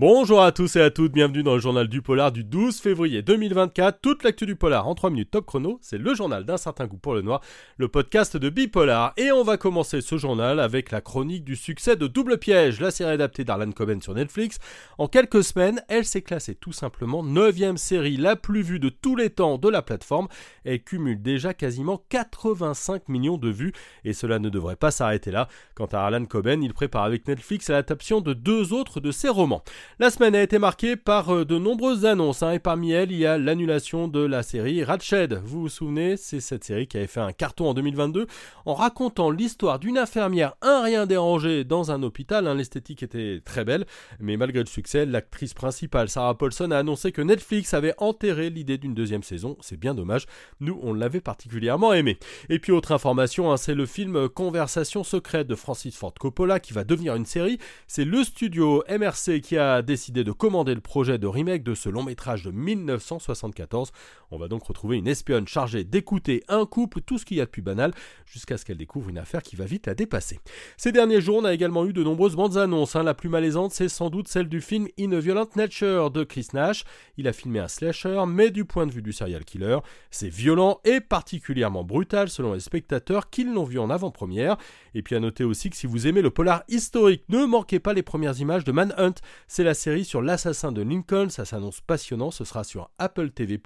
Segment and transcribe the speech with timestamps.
[0.00, 3.20] Bonjour à tous et à toutes, bienvenue dans le journal du polar du 12 février
[3.20, 4.00] 2024.
[4.00, 6.96] Toute l'actu du polar en 3 minutes top chrono, c'est le journal d'un certain goût
[6.96, 7.42] pour le noir,
[7.76, 9.12] le podcast de Bipolar.
[9.18, 12.90] Et on va commencer ce journal avec la chronique du succès de Double Piège, la
[12.90, 14.58] série adaptée d'Arlan Coben sur Netflix.
[14.96, 19.16] En quelques semaines, elle s'est classée tout simplement 9ème série la plus vue de tous
[19.16, 20.28] les temps de la plateforme.
[20.64, 23.74] Elle cumule déjà quasiment 85 millions de vues
[24.06, 25.46] et cela ne devrait pas s'arrêter là.
[25.74, 29.62] Quant à Arlan Coben, il prépare avec Netflix l'adaptation de deux autres de ses romans.
[30.00, 33.18] La semaine a été marquée par euh, de nombreuses annonces, hein, et parmi elles, il
[33.18, 35.34] y a l'annulation de la série Ratched.
[35.44, 38.26] Vous vous souvenez, c'est cette série qui avait fait un carton en 2022
[38.64, 42.46] en racontant l'histoire d'une infirmière un rien dérangée dans un hôpital.
[42.46, 43.84] Hein, l'esthétique était très belle,
[44.20, 48.78] mais malgré le succès, l'actrice principale, Sarah Paulson, a annoncé que Netflix avait enterré l'idée
[48.78, 49.58] d'une deuxième saison.
[49.60, 50.24] C'est bien dommage,
[50.60, 52.18] nous on l'avait particulièrement aimé.
[52.48, 56.72] Et puis autre information, hein, c'est le film Conversation secrète de Francis Ford Coppola qui
[56.72, 57.58] va devenir une série.
[57.86, 61.88] C'est le studio MRC qui a décidé de commander le projet de remake de ce
[61.88, 63.90] long métrage de 1974.
[64.30, 67.44] On va donc retrouver une espionne chargée d'écouter un couple, tout ce qu'il y a
[67.44, 67.92] de plus banal,
[68.24, 70.38] jusqu'à ce qu'elle découvre une affaire qui va vite la dépasser.
[70.76, 72.94] Ces derniers jours, on a également eu de nombreuses bandes annonces.
[72.94, 73.02] Hein.
[73.02, 76.46] La plus malaisante, c'est sans doute celle du film In a Violent Nature de Chris
[76.52, 76.84] Nash.
[77.16, 79.78] Il a filmé un slasher, mais du point de vue du serial killer,
[80.12, 84.56] c'est violent et particulièrement brutal selon les spectateurs qui l'ont vu en avant-première.
[84.94, 87.92] Et puis à noter aussi que si vous aimez le polar historique, ne manquez pas
[87.92, 89.14] les premières images de Manhunt.
[89.48, 93.60] C'est série sur l'assassin de Lincoln, ça s'annonce passionnant, ce sera sur Apple TV+,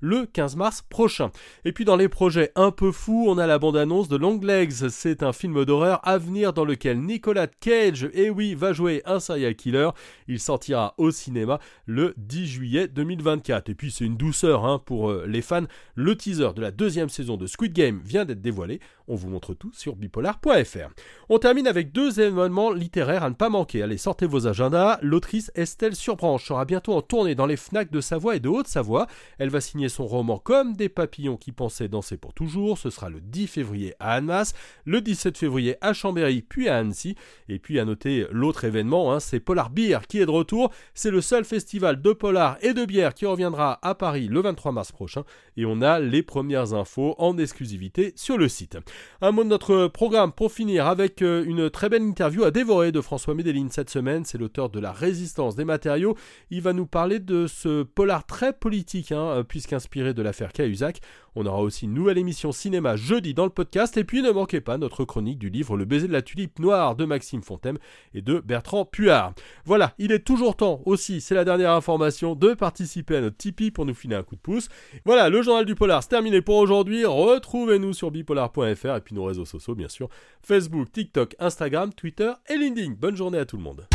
[0.00, 1.30] le 15 mars prochain.
[1.64, 4.88] Et puis dans les projets un peu fous, on a la bande-annonce de Long Legs,
[4.88, 9.20] c'est un film d'horreur à venir dans lequel Nicolas Cage, eh oui, va jouer un
[9.20, 9.90] serial killer.
[10.28, 13.68] Il sortira au cinéma le 10 juillet 2024.
[13.68, 17.08] Et puis c'est une douceur hein, pour euh, les fans, le teaser de la deuxième
[17.08, 18.80] saison de Squid Game vient d'être dévoilé.
[19.06, 20.90] On vous montre tout sur bipolar.fr.
[21.28, 23.82] On termine avec deux événements littéraires à ne pas manquer.
[23.82, 24.98] Allez, sortez vos agendas.
[25.02, 29.06] L'autrice Estelle Surbranche sera bientôt en tournée dans les FNAC de Savoie et de Haute-Savoie.
[29.38, 32.78] Elle va signer son roman Comme des papillons qui pensaient danser pour toujours.
[32.78, 34.54] Ce sera le 10 février à Annemasse,
[34.86, 37.14] le 17 février à Chambéry, puis à Annecy.
[37.50, 40.70] Et puis à noter l'autre événement, hein, c'est Polar Beer qui est de retour.
[40.94, 44.72] C'est le seul festival de polar et de bière qui reviendra à Paris le 23
[44.72, 45.24] mars prochain.
[45.58, 48.78] Et on a les premières infos en exclusivité sur le site.
[49.20, 52.92] Un mot de notre programme pour finir avec euh, une très belle interview à dévorer
[52.92, 54.24] de François Médeline cette semaine.
[54.24, 56.16] C'est l'auteur de La résistance des matériaux.
[56.50, 61.00] Il va nous parler de ce polar très politique, hein, euh, puisqu'inspiré de l'affaire Cahuzac.
[61.36, 63.96] On aura aussi une nouvelle émission cinéma jeudi dans le podcast.
[63.96, 66.96] Et puis ne manquez pas notre chronique du livre Le baiser de la tulipe noire
[66.96, 67.78] de Maxime Fontem
[68.14, 69.34] et de Bertrand Puard.
[69.64, 73.70] Voilà, il est toujours temps aussi, c'est la dernière information, de participer à notre Tipeee
[73.70, 74.68] pour nous filer un coup de pouce.
[75.04, 77.04] Voilà, le journal du polar, c'est terminé pour aujourd'hui.
[77.04, 80.08] Retrouvez-nous sur bipolar.fr et puis nos réseaux sociaux, bien sûr
[80.42, 82.94] Facebook, TikTok, Instagram, Twitter et LinkedIn.
[82.98, 83.86] Bonne journée à tout le monde.